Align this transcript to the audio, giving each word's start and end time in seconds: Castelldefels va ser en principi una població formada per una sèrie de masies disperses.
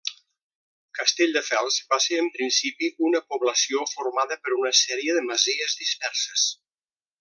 Castelldefels 0.99 1.77
va 1.91 1.99
ser 2.07 2.17
en 2.23 2.31
principi 2.39 2.91
una 3.11 3.23
població 3.33 3.87
formada 3.95 4.41
per 4.47 4.57
una 4.61 4.75
sèrie 4.83 5.19
de 5.21 5.25
masies 5.31 5.83
disperses. 5.87 6.53